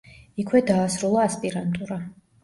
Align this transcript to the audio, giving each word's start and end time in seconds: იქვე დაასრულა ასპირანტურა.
იქვე 0.43 0.61
დაასრულა 0.69 1.19
ასპირანტურა. 1.25 1.99